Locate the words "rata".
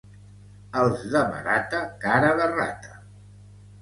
2.59-2.99